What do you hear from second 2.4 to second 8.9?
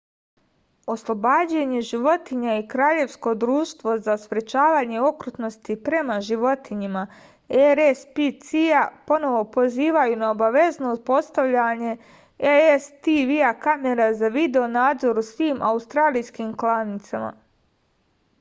и краљевско друштво за спречавање окрутности према животињама рспца